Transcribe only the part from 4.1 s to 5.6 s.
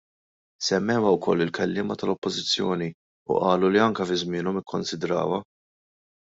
żmienhom ikkonsidrawha.